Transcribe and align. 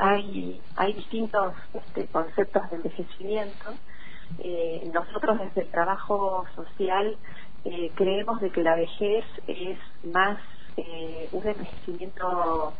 hay, 0.00 0.60
hay 0.76 0.92
distintos 0.94 1.54
este, 1.74 2.06
conceptos 2.08 2.70
de 2.70 2.76
envejecimiento. 2.76 3.78
Eh, 4.38 4.90
nosotros 4.92 5.38
desde 5.38 5.62
el 5.62 5.70
trabajo 5.70 6.44
social 6.54 7.16
eh, 7.64 7.92
creemos 7.94 8.40
de 8.40 8.50
que 8.50 8.62
la 8.62 8.76
vejez 8.76 9.24
es 9.46 9.78
más 10.04 10.38
eh, 10.76 11.28
un 11.32 11.46
envejecimiento 11.46 12.74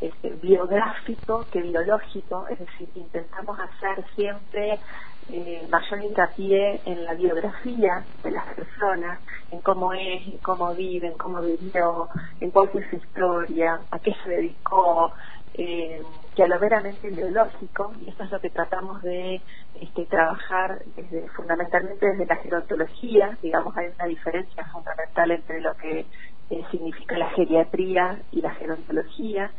este, 0.00 0.30
biográfico 0.30 1.48
que 1.50 1.62
biológico, 1.62 2.46
es 2.48 2.58
decir, 2.58 2.88
intentamos 2.94 3.56
hacer 3.60 4.04
siempre 4.16 4.80
eh, 5.28 5.66
mayor 5.70 6.02
hincapié 6.02 6.82
en 6.84 7.04
la 7.04 7.14
biografía 7.14 8.04
de 8.24 8.30
las 8.32 8.44
personas, 8.54 9.20
en 9.50 9.60
cómo 9.60 9.92
es, 9.92 10.26
en 10.26 10.38
cómo 10.38 10.74
vive, 10.74 11.06
en 11.06 11.16
cómo 11.16 11.40
vivió, 11.40 12.08
en 12.40 12.50
cuál 12.50 12.68
fue 12.70 12.88
su 12.90 12.96
historia, 12.96 13.80
a 13.90 13.98
qué 14.00 14.12
se 14.24 14.30
dedicó, 14.30 15.12
eh, 15.54 16.02
que 16.34 16.42
a 16.42 16.46
lo 16.46 16.58
veramente 16.58 17.10
biológico, 17.10 17.92
y 18.00 18.08
eso 18.08 18.24
es 18.24 18.30
lo 18.30 18.40
que 18.40 18.50
tratamos 18.50 19.02
de 19.02 19.40
este, 19.80 20.06
trabajar 20.06 20.82
desde, 20.96 21.28
fundamentalmente 21.30 22.06
desde 22.06 22.26
la 22.26 22.36
gerontología, 22.36 23.38
digamos, 23.42 23.76
hay 23.76 23.88
una 23.94 24.06
diferencia 24.06 24.64
fundamental 24.66 25.30
entre 25.30 25.60
lo 25.60 25.74
que 25.76 26.06
eh, 26.50 26.64
significa 26.70 27.18
la 27.18 27.30
geriatría 27.30 28.22
y 28.30 28.40
la 28.40 28.50
gerontología, 28.52 29.50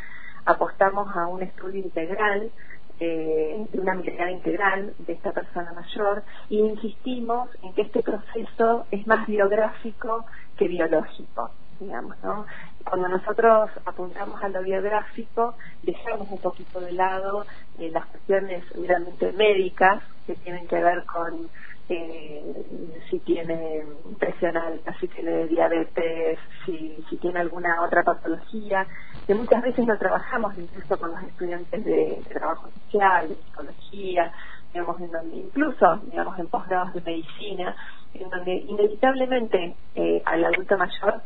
apostamos 0.45 1.15
a 1.15 1.27
un 1.27 1.43
estudio 1.43 1.81
integral 1.81 2.51
eh, 2.99 3.65
una 3.73 3.95
mirada 3.95 4.31
integral 4.31 4.93
de 4.99 5.13
esta 5.13 5.31
persona 5.31 5.73
mayor 5.73 6.23
y 6.47 6.59
insistimos 6.59 7.49
en 7.63 7.73
que 7.73 7.81
este 7.81 8.03
proceso 8.03 8.85
es 8.91 9.07
más 9.07 9.25
biográfico 9.27 10.25
que 10.57 10.67
biológico 10.67 11.49
digamos, 11.83 12.15
¿no? 12.23 12.45
Cuando 12.83 13.07
nosotros 13.07 13.69
apuntamos 13.85 14.41
a 14.43 14.49
lo 14.49 14.61
biográfico, 14.61 15.55
dejamos 15.83 16.29
un 16.29 16.39
poquito 16.39 16.79
de 16.79 16.93
lado 16.93 17.45
eh, 17.79 17.89
las 17.91 18.05
cuestiones 18.07 18.63
realmente 18.75 19.31
médicas 19.33 20.01
que 20.25 20.35
tienen 20.35 20.67
que 20.67 20.81
ver 20.81 21.03
con 21.05 21.49
eh, 21.89 22.65
si 23.09 23.19
tiene 23.19 23.83
presión 24.17 24.55
alta, 24.55 24.95
si 24.99 25.07
tiene 25.09 25.47
diabetes, 25.47 26.39
si, 26.65 26.97
tiene 27.21 27.41
alguna 27.41 27.81
otra 27.83 28.03
patología, 28.03 28.87
que 29.27 29.35
muchas 29.35 29.61
veces 29.61 29.85
no 29.85 29.97
trabajamos 29.97 30.57
incluso 30.57 30.97
con 30.97 31.11
los 31.11 31.23
estudiantes 31.23 31.83
de, 31.83 32.21
trabajo 32.29 32.69
social, 32.85 33.27
de 33.27 33.35
psicología, 33.35 34.31
digamos, 34.73 35.01
en 35.01 35.11
donde 35.11 35.35
incluso, 35.35 35.97
digamos, 36.09 36.39
en 36.39 36.47
posgrados 36.47 36.93
de 36.93 37.01
medicina, 37.01 37.75
en 38.13 38.29
donde 38.29 38.53
inevitablemente 38.55 39.75
eh, 39.95 40.21
al 40.25 40.45
adulto 40.45 40.77
mayor 40.77 41.21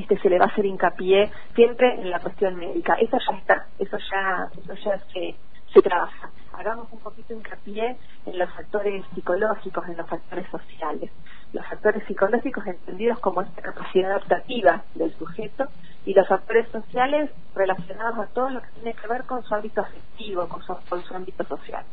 este 0.00 0.18
se 0.18 0.30
le 0.30 0.38
va 0.38 0.46
a 0.46 0.48
hacer 0.48 0.66
hincapié 0.66 1.30
siempre 1.54 1.94
en 1.94 2.10
la 2.10 2.20
cuestión 2.20 2.56
médica. 2.56 2.94
Eso 2.94 3.18
ya 3.18 3.36
está, 3.36 3.66
eso 3.78 3.98
ya, 4.10 4.48
eso 4.56 4.74
ya 4.74 4.98
se, 5.12 5.34
trabaja. 5.82 6.30
Hagamos 6.54 6.88
un 6.90 6.98
poquito 6.98 7.34
hincapié 7.34 7.96
en 8.26 8.38
los 8.38 8.52
factores 8.52 9.04
psicológicos, 9.14 9.88
en 9.88 9.96
los 9.96 10.08
factores 10.08 10.46
sociales. 10.50 11.10
Los 11.52 11.64
factores 11.66 12.04
psicológicos 12.06 12.66
entendidos 12.66 13.20
como 13.20 13.42
esta 13.42 13.62
capacidad 13.62 14.10
adaptativa 14.10 14.82
del 14.94 15.14
sujeto 15.16 15.68
y 16.04 16.14
los 16.14 16.26
factores 16.26 16.68
sociales 16.70 17.30
relacionados 17.54 18.18
a 18.18 18.26
todo 18.26 18.50
lo 18.50 18.60
que 18.60 18.68
tiene 18.74 18.94
que 18.94 19.06
ver 19.06 19.22
con 19.24 19.44
su 19.44 19.54
ámbito 19.54 19.82
afectivo, 19.82 20.48
con 20.48 20.62
su, 20.62 20.76
con 20.88 21.02
su 21.04 21.14
ámbito 21.14 21.44
social. 21.44 21.84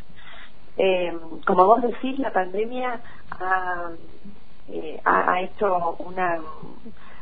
Eh, 0.78 1.16
como 1.45 1.66
vos 1.66 1.83
decís, 1.83 2.17
la 2.17 2.31
pandemia 2.31 3.00
ha, 3.39 3.92
eh, 4.70 5.00
ha 5.06 5.42
hecho 5.42 5.95
una 6.00 6.39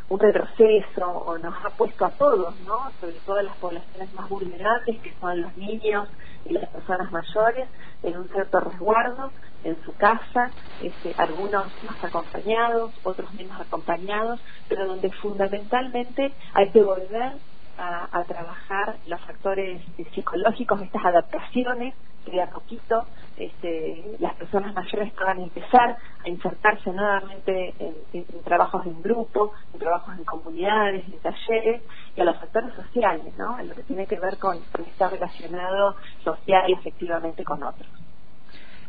un 0.10 0.20
retroceso 0.20 1.08
o 1.08 1.38
nos 1.38 1.54
ha 1.66 1.70
puesto 1.72 2.06
a 2.06 2.12
todos, 2.12 2.54
¿no? 2.62 2.92
Sobre 3.00 3.16
todo 3.26 3.38
a 3.38 3.44
las 3.44 3.56
poblaciones 3.58 4.14
más 4.14 4.30
vulnerables, 4.30 5.02
que 5.02 5.14
son 5.20 5.42
los 5.42 5.58
niños 5.58 6.10
y 6.46 6.54
las 6.54 6.70
personas 6.70 7.12
mayores, 7.12 7.68
en 8.04 8.18
un 8.18 8.28
cierto 8.30 8.60
resguardo 8.60 9.32
en 9.64 9.82
su 9.84 9.96
casa, 9.96 10.52
este, 10.82 11.16
algunos 11.18 11.66
más 11.84 12.04
acompañados, 12.04 12.92
otros 13.04 13.34
menos 13.34 13.60
acompañados, 13.60 14.40
pero 14.68 14.88
donde 14.88 15.10
fundamentalmente 15.12 16.34
hay 16.54 16.70
que 16.72 16.84
volver 16.84 17.34
a, 17.78 18.24
trabajar 18.26 18.98
los 19.08 19.20
factores 19.22 19.82
psicológicos, 20.14 20.82
estas 20.82 21.06
adaptaciones 21.06 21.96
que 22.26 22.32
de 22.32 22.42
a 22.42 22.50
poquito 22.50 23.06
este, 23.38 24.16
las 24.20 24.36
personas 24.36 24.74
mayores 24.74 25.12
puedan 25.14 25.42
empezar 25.42 25.98
a 26.24 26.30
insertarse 26.30 26.92
nuevamente 26.92 27.74
en, 28.14 28.26
trabajos 28.44 28.86
en 28.86 29.02
grupo, 29.02 29.54
en 29.74 29.80
trabajos 29.80 30.18
en 30.18 30.24
comunidades, 30.24 31.04
en 31.06 31.20
talleres 31.20 31.82
y 32.16 32.22
a 32.22 32.26
los 32.26 32.38
factores 32.38 32.74
sociales, 32.76 33.34
¿no? 33.38 33.60
En 33.60 33.70
lo 33.70 33.76
que 33.76 33.84
tiene 33.84 34.06
que 34.06 34.20
ver 34.20 34.38
con, 34.38 34.58
estar 34.58 35.12
relacionado 35.12 35.96
social 36.24 36.70
y 36.70 36.74
efectivamente 36.74 37.44
con 37.44 37.64
otros. 37.64 37.90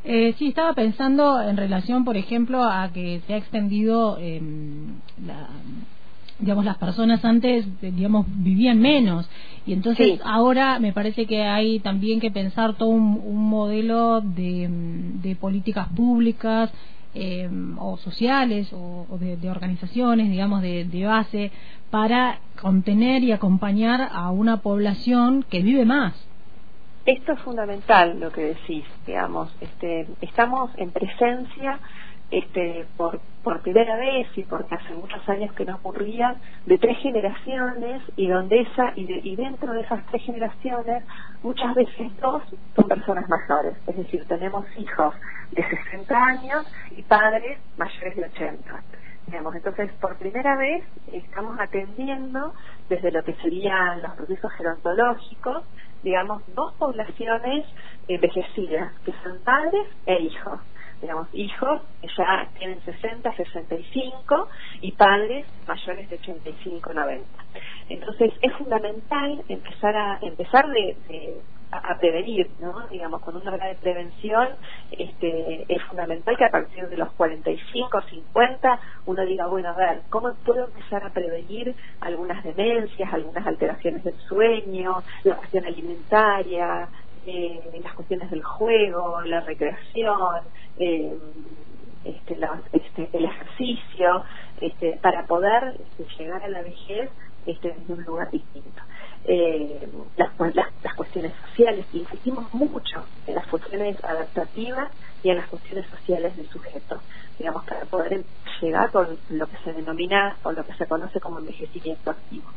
Eh, 0.04 0.34
sí, 0.38 0.48
estaba 0.48 0.74
pensando 0.74 1.40
en 1.40 1.56
relación, 1.56 2.04
por 2.04 2.16
ejemplo, 2.16 2.62
a 2.62 2.90
que 2.92 3.20
se 3.26 3.32
ha 3.32 3.36
extendido 3.38 4.18
eh, 4.18 4.42
la, 5.24 5.48
digamos 6.38 6.64
las 6.64 6.78
personas 6.78 7.24
antes 7.24 7.66
digamos 7.80 8.26
vivían 8.28 8.80
menos. 8.80 9.28
Y 9.66 9.72
entonces 9.72 10.20
ahora 10.24 10.78
me 10.78 10.92
parece 10.92 11.26
que 11.26 11.42
hay 11.42 11.80
también 11.80 12.20
que 12.20 12.30
pensar 12.30 12.74
todo 12.74 12.90
un, 12.90 13.48
modelo 13.48 14.20
de, 14.20 15.36
políticas 15.40 15.88
públicas 15.88 16.72
eh, 17.14 17.48
o 17.78 17.96
sociales 17.98 18.72
o, 18.72 19.06
de, 19.18 19.48
organizaciones 19.48 20.30
digamos 20.30 20.62
de, 20.62 21.04
base 21.06 21.52
para 21.90 22.40
contener 22.60 23.22
y 23.22 23.32
acompañar 23.32 24.08
a 24.12 24.30
una 24.30 24.58
población 24.58 25.44
que 25.48 25.62
vive 25.62 25.84
más. 25.84 26.14
Esto 27.06 27.32
es 27.32 27.40
fundamental 27.40 28.18
lo 28.18 28.32
que 28.32 28.42
decís 28.42 28.84
digamos 29.06 29.54
este 29.60 30.08
estamos 30.20 30.70
en 30.76 30.90
presencia 30.90 31.78
este, 32.30 32.86
por, 32.96 33.20
primera 33.62 33.96
vez 33.96 34.26
y 34.36 34.42
porque 34.42 34.74
hace 34.74 34.94
muchos 34.94 35.26
años 35.28 35.52
que 35.54 35.64
no 35.64 35.76
ocurría, 35.76 36.36
de 36.66 36.78
tres 36.78 36.98
generaciones 36.98 38.02
y 38.16 38.26
donde 38.26 38.60
esa 38.60 38.92
y, 38.96 39.06
y 39.22 39.36
dentro 39.36 39.72
de 39.72 39.82
esas 39.82 40.04
tres 40.06 40.22
generaciones 40.22 41.04
muchas 41.42 41.74
veces 41.74 42.16
dos 42.20 42.42
son 42.74 42.88
personas 42.88 43.24
mayores, 43.28 43.76
es 43.86 43.96
decir, 43.96 44.24
tenemos 44.26 44.64
hijos 44.76 45.14
de 45.52 45.62
60 45.62 46.16
años 46.16 46.66
y 46.96 47.02
padres 47.02 47.58
mayores 47.76 48.16
de 48.16 48.24
80. 48.24 48.82
Digamos, 49.26 49.54
entonces, 49.54 49.90
por 50.00 50.16
primera 50.18 50.56
vez 50.56 50.84
estamos 51.12 51.58
atendiendo 51.58 52.52
desde 52.88 53.10
lo 53.10 53.22
que 53.24 53.34
serían 53.34 54.02
los 54.02 54.12
procesos 54.12 54.52
gerontológicos, 54.52 55.64
digamos, 56.02 56.42
dos 56.54 56.74
poblaciones 56.74 57.64
envejecidas, 58.06 58.92
que 59.00 59.12
son 59.22 59.38
padres 59.42 59.86
e 60.06 60.20
hijos 60.22 60.60
digamos, 61.04 61.28
hijos 61.34 61.82
que 62.00 62.08
ya 62.16 62.48
tienen 62.58 62.80
60, 62.82 63.36
65 63.36 64.48
y 64.80 64.92
padres 64.92 65.44
mayores 65.68 66.08
de 66.08 66.16
85, 66.16 66.94
90. 66.94 67.26
Entonces 67.90 68.32
es 68.40 68.52
fundamental 68.54 69.44
empezar 69.48 69.94
a 69.94 70.18
empezar 70.22 70.66
de, 70.70 70.96
a 71.70 71.98
prevenir, 71.98 72.48
¿no? 72.58 72.86
Digamos, 72.88 73.20
con 73.20 73.36
una 73.36 73.50
regla 73.50 73.66
de 73.66 73.74
prevención, 73.74 74.48
este, 74.92 75.66
es 75.68 75.82
fundamental 75.84 76.38
que 76.38 76.44
a 76.46 76.50
partir 76.50 76.88
de 76.88 76.96
los 76.96 77.12
45, 77.12 78.00
50, 78.00 78.80
uno 79.04 79.26
diga, 79.26 79.46
bueno, 79.46 79.68
a 79.68 79.74
ver, 79.74 80.02
¿cómo 80.08 80.32
puedo 80.42 80.66
empezar 80.66 81.04
a 81.04 81.10
prevenir 81.10 81.74
algunas 82.00 82.42
demencias, 82.44 83.12
algunas 83.12 83.46
alteraciones 83.46 84.04
del 84.04 84.16
sueño, 84.20 85.02
la 85.24 85.36
cuestión 85.36 85.66
alimentaria, 85.66 86.88
eh, 87.26 87.80
las 87.82 87.94
cuestiones 87.94 88.30
del 88.30 88.42
juego, 88.42 89.22
la 89.22 89.40
recreación, 89.40 90.42
eh, 90.78 91.16
este, 92.04 92.38
este, 92.72 93.08
el 93.12 93.24
ejercicio, 93.24 94.24
este, 94.60 94.98
para 95.02 95.26
poder 95.26 95.74
este, 95.80 96.06
llegar 96.18 96.42
a 96.42 96.48
la 96.48 96.62
vejez 96.62 97.10
este, 97.46 97.72
en 97.72 97.92
un 97.92 98.04
lugar 98.04 98.30
distinto. 98.30 98.82
Eh, 99.24 99.88
las, 100.16 100.30
las, 100.54 100.94
cuestiones 100.94 101.32
sociales, 101.48 101.86
insistimos 101.92 102.52
mucho 102.52 103.06
en 103.26 103.34
las 103.34 103.46
cuestiones 103.48 103.96
adaptativas 104.04 104.92
y 105.22 105.30
en 105.30 105.38
las 105.38 105.48
cuestiones 105.48 105.88
sociales 105.88 106.36
del 106.36 106.48
sujeto, 106.48 107.02
digamos, 107.38 107.64
para 107.64 107.86
poder 107.86 108.24
llegar 108.60 108.90
con 108.92 109.18
lo 109.28 109.46
que 109.46 109.56
se 109.64 109.72
denomina 109.72 110.38
o 110.44 110.52
lo 110.52 110.64
que 110.64 110.74
se 110.74 110.86
conoce 110.86 111.20
como 111.20 111.38
envejecimiento 111.38 112.10
activo 112.10 112.50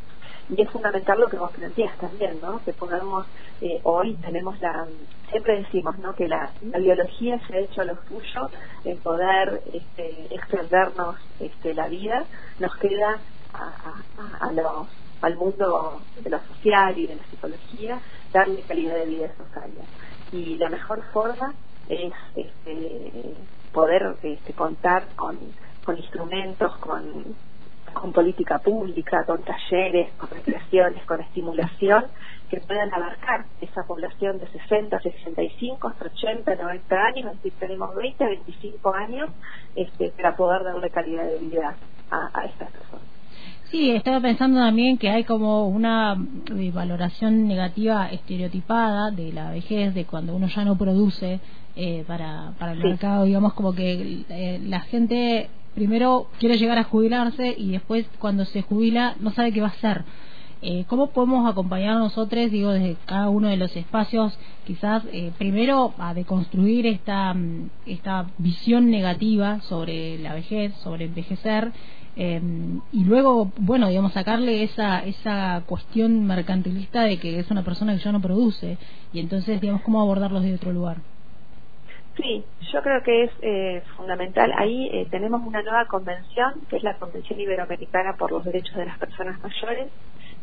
y 0.50 0.62
es 0.62 0.70
fundamental 0.70 1.20
lo 1.20 1.28
que 1.28 1.38
vos 1.38 1.52
planteas 1.52 1.98
también, 1.98 2.40
¿no? 2.42 2.64
Que 2.64 2.74
podamos, 2.74 3.26
eh, 3.62 3.80
hoy 3.84 4.14
tenemos 4.16 4.60
la, 4.62 4.88
siempre 5.30 5.58
decimos, 5.58 5.98
¿no? 6.00 6.14
Que 6.16 6.28
la, 6.28 6.52
biología 6.62 7.40
se 7.48 7.56
ha 7.56 7.60
hecho 7.60 7.84
lo 7.84 7.98
suyo 8.08 8.50
en 8.86 8.98
poder 9.00 9.62
este, 9.74 10.34
extendernos 10.34 11.18
este, 11.40 11.74
la 11.74 11.88
vida, 11.88 12.26
nos 12.60 12.76
queda 12.78 13.20
a, 13.54 14.46
a, 14.46 14.52
los, 14.54 14.88
al 15.22 15.36
mundo 15.36 16.02
de 16.22 16.30
lo 16.30 16.40
social 16.40 16.98
y 16.98 17.08
de 17.08 17.16
la 17.16 17.24
psicología 17.26 18.00
darle 18.32 18.62
calidad 18.62 18.96
de 18.96 19.06
vida 19.06 19.26
a 19.26 19.30
esos. 19.30 19.48
Y 20.32 20.56
la 20.56 20.70
mejor 20.70 21.02
forma 21.12 21.54
es 21.90 22.14
este, 22.36 23.34
poder 23.74 24.16
este, 24.24 24.54
contar 24.54 25.08
con, 25.16 25.38
con 25.84 25.98
instrumentos, 25.98 26.76
con 26.78 27.36
política 28.18 28.58
pública, 28.58 29.24
con 29.28 29.44
talleres, 29.44 30.12
con 30.18 30.28
recreaciones, 30.32 31.06
con 31.06 31.22
estimulación, 31.22 32.06
que 32.50 32.60
puedan 32.62 32.92
abarcar 32.92 33.46
esa 33.62 33.84
población 33.84 34.40
de 34.40 34.48
60, 34.48 35.00
65, 35.00 35.88
hasta 35.88 36.06
80, 36.06 36.56
90 36.56 36.96
años, 36.96 37.26
es 37.28 37.44
decir, 37.44 37.54
tenemos 37.60 37.94
20, 37.94 38.26
25 38.26 38.96
años 38.96 39.30
este, 39.76 40.10
para 40.18 40.36
poder 40.36 40.64
darle 40.64 40.90
calidad 40.90 41.26
de 41.26 41.38
vida 41.38 41.76
a, 42.10 42.32
a 42.34 42.46
estas 42.46 42.72
personas. 42.72 43.06
Sí, 43.70 43.92
estaba 43.92 44.20
pensando 44.20 44.62
también 44.62 44.98
que 44.98 45.12
hay 45.12 45.24
como 45.24 45.68
una 45.68 46.18
eh, 46.58 46.72
valoración 46.74 47.48
negativa 47.48 48.08
estereotipada 48.08 49.12
de 49.12 49.32
la 49.32 49.52
vejez, 49.52 49.94
de 49.94 50.06
cuando 50.06 50.36
uno 50.36 50.48
ya 50.48 50.66
no 50.66 50.76
produce 50.76 51.40
eh, 51.76 52.04
para, 52.08 52.54
para 52.58 52.72
el 52.72 52.80
mercado, 52.80 53.26
digamos 53.26 53.54
como 53.54 53.76
que 53.76 54.24
eh, 54.28 54.60
la 54.64 54.80
gente 54.80 55.52
primero 55.78 56.26
quiere 56.40 56.58
llegar 56.58 56.80
a 56.80 56.86
jubilarse 56.86 57.54
y 57.56 57.70
después 57.70 58.08
cuando 58.18 58.46
se 58.46 58.64
jubila 58.64 59.16
no 59.20 59.30
sabe 59.30 59.52
qué 59.52 59.62
va 59.62 59.68
a 59.68 59.78
hacer. 59.78 60.06
Eh, 60.64 60.86
¿Cómo 60.88 61.12
podemos 61.12 61.48
acompañar 61.48 61.98
nosotros, 61.98 62.50
digo, 62.50 62.72
desde 62.72 62.98
cada 63.06 63.30
uno 63.30 63.48
de 63.48 63.58
los 63.58 63.76
espacios, 63.76 64.40
quizás 64.66 65.04
eh, 65.12 65.32
primero 65.38 65.94
a 66.00 66.16
deconstruir 66.16 66.88
esta, 66.88 67.32
mm, 67.36 67.70
esta 67.86 68.26
visión 68.40 68.90
negativa 68.90 69.62
sobre 69.62 70.18
la 70.18 70.34
vejez, 70.34 70.74
sobre 70.78 71.06
envejecer, 71.06 71.72
eh, 72.16 72.42
y 72.92 73.04
luego, 73.04 73.52
bueno, 73.60 73.88
digamos, 73.90 74.14
sacarle 74.14 74.64
esa, 74.64 75.06
esa 75.06 75.62
cuestión 75.68 76.26
mercantilista 76.26 77.04
de 77.04 77.20
que 77.20 77.38
es 77.38 77.52
una 77.52 77.64
persona 77.64 77.96
que 77.96 78.04
ya 78.04 78.12
no 78.12 78.20
produce, 78.20 78.80
y 79.14 79.20
entonces, 79.20 79.62
digamos, 79.62 79.84
cómo 79.84 80.02
abordarlos 80.02 80.42
de 80.42 80.56
otro 80.56 80.74
lugar? 80.74 80.98
Sí, 82.18 82.44
yo 82.74 82.82
creo 82.82 83.04
que 83.04 83.26
es 83.26 83.32
eh, 83.42 83.84
fundamental. 83.96 84.52
Ahí 84.58 84.90
eh, 84.92 85.08
tenemos 85.12 85.46
una 85.46 85.62
nueva 85.62 85.86
convención, 85.86 86.62
que 86.68 86.78
es 86.78 86.84
la 86.84 86.96
Convención 86.96 87.40
Iberoamericana 87.40 88.14
por 88.18 88.32
los 88.32 88.44
Derechos 88.44 88.76
de 88.76 88.88
las 88.88 88.98
Personas 88.98 89.40
Mayores. 89.40 89.88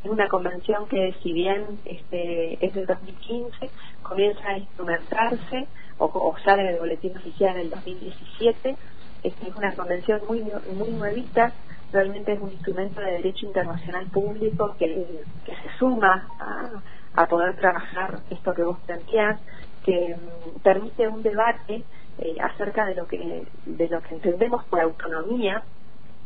Es 0.05 0.09
una 0.11 0.29
convención 0.29 0.87
que, 0.87 1.15
si 1.23 1.33
bien 1.33 1.65
este, 1.85 2.65
es 2.65 2.75
del 2.75 2.87
2015, 2.87 3.71
comienza 4.03 4.49
a 4.49 4.59
instrumentarse 4.59 5.67
o, 5.99 6.37
sale 6.45 6.63
del 6.63 6.79
boletín 6.79 7.17
oficial 7.17 7.57
en 7.57 7.63
el 7.63 7.71
2017. 7.71 8.77
Este, 9.25 9.49
es 9.49 9.57
una 9.57 9.75
convención 9.75 10.21
muy, 10.29 10.45
muy 10.77 10.91
nuevita, 10.91 11.53
realmente 11.93 12.35
es 12.35 12.41
un 12.41 12.53
instrumento 12.53 13.01
de 13.01 13.13
derecho 13.13 13.47
internacional 13.47 14.07
público 14.07 14.77
que, 14.79 15.25
se 15.47 15.79
suma 15.79 16.29
a, 16.39 17.23
a 17.23 17.27
poder 17.27 17.57
trabajar 17.57 18.21
esto 18.31 18.55
que 18.55 18.63
vos 18.63 18.79
planteás 18.87 19.41
que 19.85 20.17
permite 20.63 21.09
un 21.09 21.23
debate 21.23 21.85
eh, 22.19 22.37
acerca 22.41 22.87
de 22.87 22.95
lo 22.95 23.07
que 23.07 23.47
de 23.67 23.89
lo 23.89 24.01
que 24.03 24.15
entendemos 24.15 24.65
por 24.65 24.81
autonomía 24.81 25.63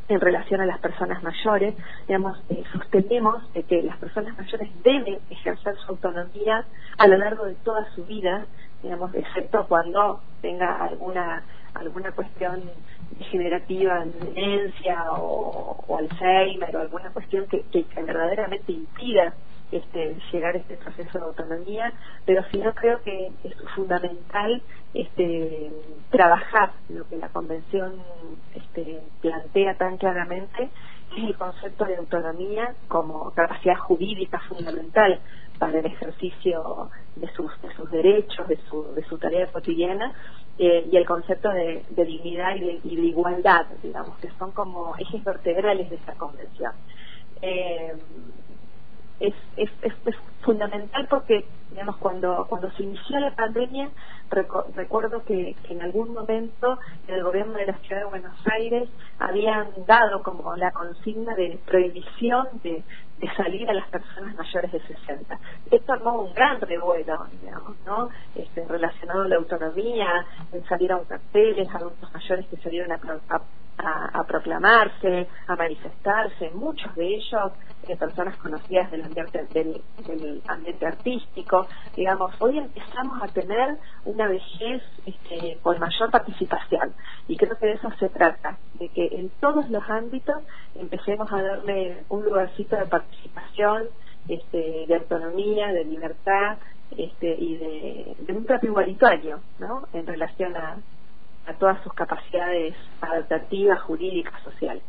en 0.08 0.20
relación 0.20 0.60
a 0.62 0.66
las 0.66 0.78
personas 0.78 1.22
mayores, 1.22 1.74
digamos, 2.06 2.42
eh, 2.48 2.64
sostenemos 2.72 3.44
que 3.68 3.82
las 3.82 3.98
personas 3.98 4.36
mayores 4.38 4.70
deben 4.82 5.18
ejercer 5.28 5.76
su 5.76 5.92
autonomía 5.92 6.64
a 6.96 7.06
lo 7.06 7.18
largo 7.18 7.44
de 7.44 7.54
toda 7.56 7.86
su 7.94 8.04
vida, 8.06 8.46
digamos, 8.82 9.14
excepto 9.14 9.66
cuando 9.66 10.22
tenga 10.40 10.82
alguna 10.82 11.42
alguna 11.74 12.10
cuestión 12.12 12.62
degenerativa, 13.18 14.04
demencia 14.04 15.12
o, 15.12 15.84
o 15.86 15.98
Alzheimer 15.98 16.74
o 16.76 16.80
alguna 16.80 17.10
cuestión 17.10 17.46
que, 17.46 17.62
que 17.64 17.84
verdaderamente 18.02 18.72
impida 18.72 19.34
este, 19.70 20.16
llegar 20.32 20.54
a 20.54 20.58
este 20.58 20.76
proceso 20.76 21.18
de 21.18 21.24
autonomía, 21.24 21.92
pero 22.24 22.42
sí 22.50 22.58
no 22.58 22.74
creo 22.74 23.02
que 23.02 23.30
es 23.44 23.54
fundamental 23.74 24.62
este, 24.94 25.70
trabajar 26.10 26.72
lo 26.88 27.06
que 27.08 27.16
la 27.16 27.28
Convención 27.28 28.02
este, 28.54 29.00
plantea 29.20 29.74
tan 29.76 29.98
claramente, 29.98 30.70
es 31.16 31.24
el 31.24 31.36
concepto 31.36 31.84
de 31.84 31.96
autonomía 31.96 32.74
como 32.86 33.30
capacidad 33.32 33.76
jurídica 33.76 34.40
fundamental 34.40 35.20
para 35.58 35.78
el 35.78 35.86
ejercicio 35.86 36.90
de 37.16 37.28
sus, 37.32 37.50
de 37.62 37.74
sus 37.74 37.90
derechos, 37.90 38.46
de 38.46 38.58
su, 38.68 38.94
de 38.94 39.02
su 39.04 39.18
tarea 39.18 39.46
cotidiana, 39.50 40.12
eh, 40.58 40.88
y 40.90 40.96
el 40.96 41.06
concepto 41.06 41.50
de, 41.50 41.84
dignidad 41.90 42.56
y 42.56 42.96
de, 42.96 43.06
igualdad, 43.06 43.66
digamos, 43.82 44.18
que 44.18 44.28
son 44.38 44.50
como 44.52 44.94
ejes 44.96 45.22
vertebrales 45.22 45.88
de 45.88 45.96
esta 45.96 46.14
convención. 46.14 46.72
Eh, 47.42 47.94
es, 49.20 49.34
es, 49.56 49.70
es, 49.82 49.94
fundamental 50.42 51.06
porque, 51.10 51.44
digamos, 51.70 51.96
cuando, 51.96 52.46
cuando 52.48 52.70
se 52.70 52.82
inició 52.82 53.18
la 53.18 53.34
pandemia, 53.34 53.90
recuerdo 54.74 55.22
que, 55.24 55.56
en 55.68 55.82
algún 55.82 56.14
momento 56.14 56.78
el 57.06 57.22
gobierno 57.22 57.54
de 57.54 57.66
la 57.66 57.76
ciudad 57.78 58.02
de 58.02 58.08
Buenos 58.08 58.36
Aires 58.50 58.88
habían 59.18 59.68
dado 59.86 60.22
como 60.22 60.56
la 60.56 60.70
consigna 60.70 61.34
de 61.34 61.58
prohibición 61.66 62.46
de, 62.62 62.82
de 63.18 63.34
salir 63.36 63.68
a 63.68 63.74
las 63.74 63.88
personas 63.88 64.34
mayores 64.36 64.72
de 64.72 64.80
60. 64.80 65.38
Esto 65.70 65.92
armó 65.92 66.22
un 66.22 66.32
gran 66.32 66.60
revuelo, 66.60 67.26
digamos, 67.42 67.76
¿no? 67.84 68.08
Este, 68.34 68.64
relacionado 68.66 69.22
a 69.22 69.28
la 69.28 69.36
autonomía, 69.36 70.24
en 70.52 70.64
salir 70.66 70.92
a 70.92 71.00
carteles, 71.00 71.68
adultos 71.74 72.12
mayores 72.12 72.46
que 72.46 72.56
salieron 72.58 72.92
a, 72.92 73.00
a 73.34 73.40
a, 73.78 74.24
proclamarse, 74.24 75.28
a 75.46 75.56
manifestarse, 75.56 76.50
muchos 76.50 76.94
de 76.94 77.14
ellos 77.14 77.52
eh, 77.86 77.96
personas 77.96 78.36
conocidas 78.36 78.90
del 78.90 79.04
ambiente, 79.04 79.46
del, 79.52 80.42
ambiente 80.46 80.86
artístico, 80.86 81.66
digamos, 81.96 82.34
hoy 82.40 82.58
empezamos 82.58 83.22
a 83.22 83.28
tener 83.28 83.78
una 84.04 84.28
vejez 84.28 84.82
este, 85.06 85.58
con 85.62 85.78
mayor 85.78 86.10
participación 86.10 86.92
y 87.28 87.36
creo 87.36 87.56
que 87.56 87.66
de 87.66 87.72
eso 87.72 87.90
se 87.98 88.08
trata, 88.08 88.58
de 88.74 88.88
que 88.88 89.06
en 89.12 89.30
todos 89.40 89.68
los 89.70 89.88
ámbitos 89.88 90.42
empecemos 90.74 91.32
a 91.32 91.42
darle 91.42 92.04
un 92.08 92.24
lugarcito 92.24 92.76
de 92.76 92.86
participación, 92.86 93.84
este, 94.28 94.84
de 94.86 94.94
autonomía, 94.94 95.68
de 95.68 95.84
libertad 95.84 96.58
este, 96.96 97.34
y 97.38 97.56
de, 97.56 98.16
de 98.18 98.32
un 98.32 98.44
propio 98.44 98.70
igualitario, 98.70 99.40
¿no? 99.58 99.88
En 99.92 100.06
relación 100.06 100.54
a, 100.56 100.76
a 101.48 101.54
todas 101.54 101.82
sus 101.82 101.92
capacidades 101.94 102.74
adaptativas, 103.00 103.80
jurídicas, 103.82 104.40
sociales. 104.42 104.82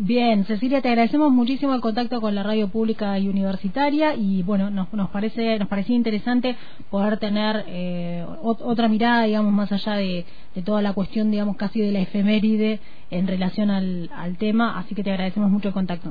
Bien, 0.00 0.44
Cecilia, 0.44 0.80
te 0.80 0.90
agradecemos 0.90 1.32
muchísimo 1.32 1.74
el 1.74 1.80
contacto 1.80 2.20
con 2.20 2.32
la 2.32 2.44
radio 2.44 2.68
pública 2.68 3.18
y 3.18 3.28
universitaria 3.28 4.14
y 4.14 4.44
bueno, 4.44 4.70
nos, 4.70 4.92
nos 4.92 5.10
parece 5.10 5.58
nos 5.58 5.66
parecía 5.66 5.96
interesante 5.96 6.56
poder 6.88 7.18
tener 7.18 7.64
eh, 7.66 8.24
otra 8.40 8.86
mirada, 8.86 9.24
digamos, 9.24 9.52
más 9.52 9.72
allá 9.72 9.94
de, 9.94 10.24
toda 10.64 10.82
la 10.82 10.92
cuestión, 10.92 11.32
digamos, 11.32 11.56
casi 11.56 11.80
de 11.80 11.90
la 11.90 11.98
efeméride 11.98 12.78
en 13.10 13.26
relación 13.26 13.70
al, 13.70 14.08
al 14.14 14.38
tema, 14.38 14.78
así 14.78 14.94
que 14.94 15.02
te 15.02 15.10
agradecemos 15.10 15.50
mucho 15.50 15.68
el 15.68 15.74
contacto. 15.74 16.10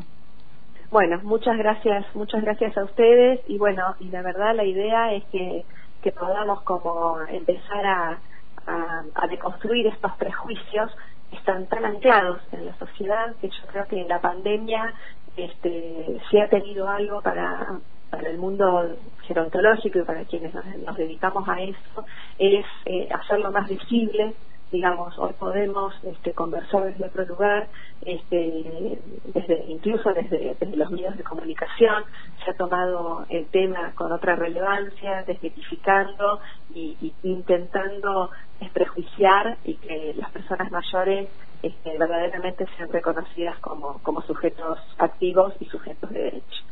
Bueno, 0.92 1.22
muchas 1.24 1.58
gracias, 1.58 2.06
muchas 2.14 2.42
gracias 2.42 2.78
a 2.78 2.84
ustedes 2.84 3.40
y 3.48 3.58
bueno, 3.58 3.96
y 4.02 4.10
la 4.10 4.22
verdad 4.22 4.54
la 4.54 4.66
idea 4.66 5.14
es 5.14 5.24
que, 5.32 5.64
que 6.02 6.12
podamos 6.12 6.62
como 6.64 7.20
empezar 7.30 7.86
a 7.86 8.20
a, 8.68 9.28
deconstruir 9.28 9.88
estos 9.88 10.12
prejuicios 10.14 10.92
que 11.30 11.38
están 11.38 11.66
tan 11.68 11.86
anclados 11.86 12.42
en 12.52 12.66
la 12.66 12.78
sociedad 12.78 13.36
que 13.42 13.50
yo 13.50 13.68
creo 13.72 13.88
que 13.88 14.06
la 14.06 14.22
pandemia 14.22 14.94
este, 15.36 16.20
si 16.30 16.40
ha 16.40 16.50
tenido 16.50 16.90
algo 16.90 17.22
para, 17.22 17.80
para 18.10 18.30
el 18.30 18.38
mundo 18.38 18.98
gerontológico 19.24 20.00
y 20.00 20.04
para 20.04 20.24
quienes 20.26 20.54
nos, 20.54 20.98
dedicamos 20.98 21.48
a 21.48 21.62
eso 21.62 22.06
es 22.40 22.66
eh, 22.86 23.10
hacerlo 23.12 23.52
más 23.52 23.68
visible 23.68 24.34
digamos, 24.72 25.18
hoy 25.18 25.34
podemos 25.40 25.94
este, 26.04 26.34
conversar 26.34 26.86
desde 26.86 27.06
otro 27.06 27.26
lugar, 27.26 27.68
este, 28.06 29.00
desde, 29.34 29.66
incluso 29.68 30.14
desde, 30.14 30.56
los 30.76 30.92
medios 30.92 31.18
de 31.18 31.24
comunicación, 31.24 32.04
se 32.44 32.52
ha 32.52 32.54
tomado 32.56 33.26
el 33.30 33.46
tema 33.48 33.94
con 33.96 34.12
otra 34.12 34.36
relevancia, 34.36 35.24
desmitificando 35.24 36.40
y, 36.74 36.98
y 37.02 37.14
intentando 37.24 38.32
desprejuiciar 38.60 39.58
y 39.64 39.76
que 39.76 40.14
las 40.18 40.32
personas 40.32 40.72
mayores 40.72 41.30
este, 41.62 41.98
verdaderamente 41.98 42.66
sean 42.78 42.92
reconocidas 42.92 43.58
como, 43.60 44.00
como 44.04 44.22
sujetos 44.22 44.80
activos 44.98 45.54
y 45.60 45.66
sujetos 45.66 46.10
de 46.12 46.20
derecho. 46.24 46.64